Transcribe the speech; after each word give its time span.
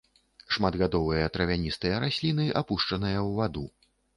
Шматгадовыя 0.55 1.27
травяністыя 1.35 2.01
расліны, 2.07 2.49
апушчаныя 2.63 3.19
ў 3.27 3.41
ваду. 3.43 3.65